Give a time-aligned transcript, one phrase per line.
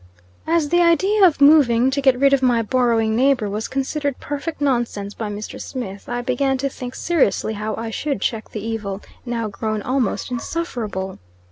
[0.47, 4.59] As the idea of moving to get rid of my borrowing neighbor was considered perfect
[4.59, 5.61] nonsense by Mr.
[5.61, 10.31] Smith, I began to think seriously how I should check the evil, now grown almost
[10.31, 11.19] insufferable.